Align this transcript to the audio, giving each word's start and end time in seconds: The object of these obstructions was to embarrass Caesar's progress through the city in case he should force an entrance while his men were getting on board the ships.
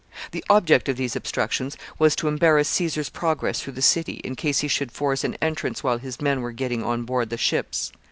The 0.31 0.43
object 0.49 0.89
of 0.89 0.97
these 0.97 1.15
obstructions 1.15 1.77
was 1.99 2.15
to 2.15 2.27
embarrass 2.27 2.67
Caesar's 2.69 3.09
progress 3.11 3.61
through 3.61 3.73
the 3.73 3.83
city 3.83 4.13
in 4.23 4.35
case 4.35 4.61
he 4.61 4.67
should 4.67 4.91
force 4.91 5.23
an 5.23 5.37
entrance 5.43 5.83
while 5.83 5.99
his 5.99 6.19
men 6.19 6.41
were 6.41 6.53
getting 6.53 6.81
on 6.81 7.03
board 7.03 7.29
the 7.29 7.37
ships. 7.37 7.91